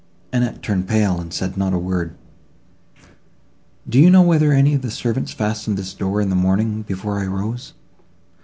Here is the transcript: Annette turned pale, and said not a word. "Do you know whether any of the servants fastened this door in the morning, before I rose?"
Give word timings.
Annette 0.33 0.63
turned 0.63 0.87
pale, 0.87 1.21
and 1.21 1.31
said 1.31 1.57
not 1.57 1.73
a 1.73 1.77
word. 1.77 2.15
"Do 3.87 3.99
you 3.99 4.09
know 4.09 4.23
whether 4.23 4.51
any 4.51 4.73
of 4.73 4.81
the 4.81 4.89
servants 4.89 5.31
fastened 5.31 5.77
this 5.77 5.93
door 5.93 6.19
in 6.21 6.31
the 6.31 6.35
morning, 6.35 6.81
before 6.81 7.19
I 7.19 7.27
rose?" 7.27 7.75